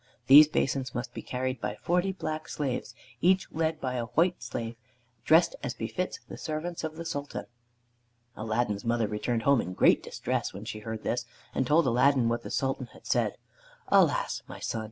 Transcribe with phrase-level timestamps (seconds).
[0.25, 4.75] These basins must be carried by forty black slaves, each led by a white slave
[5.25, 7.45] dressed as befits the servants of the Sultan."
[8.35, 12.41] Aladdin's mother returned home in great distress when she heard this, and told Aladdin what
[12.41, 13.35] the Sultan had said.
[13.89, 14.79] "Alas, my son!"